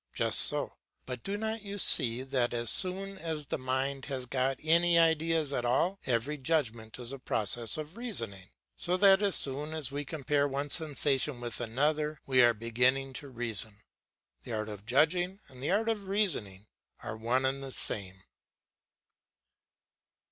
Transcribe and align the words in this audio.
Just 0.15 0.39
so; 0.39 0.77
but 1.05 1.21
do 1.23 1.37
not 1.37 1.61
you 1.61 1.77
see 1.77 2.23
that 2.23 2.55
as 2.55 2.71
soon 2.71 3.19
as 3.19 3.45
the 3.45 3.59
mind 3.59 4.05
has 4.05 4.25
got 4.25 4.57
any 4.63 4.97
ideas 4.97 5.53
at 5.53 5.63
all, 5.63 5.99
every 6.07 6.39
judgment 6.39 6.97
is 6.97 7.11
a 7.11 7.19
process 7.19 7.77
of 7.77 7.97
reasoning? 7.97 8.49
So 8.75 8.97
that 8.97 9.21
as 9.21 9.35
soon 9.35 9.75
as 9.75 9.91
we 9.91 10.03
compare 10.03 10.47
one 10.47 10.71
sensation 10.71 11.39
with 11.39 11.59
another, 11.61 12.19
we 12.25 12.41
are 12.41 12.55
beginning 12.55 13.13
to 13.21 13.27
reason. 13.29 13.75
The 14.43 14.53
art 14.53 14.69
of 14.69 14.87
judging 14.87 15.39
and 15.49 15.61
the 15.61 15.69
art 15.69 15.87
of 15.87 16.07
reasoning 16.07 16.65
are 17.03 17.15
one 17.15 17.45
and 17.45 17.61
the 17.61 17.71
same. 17.71 18.23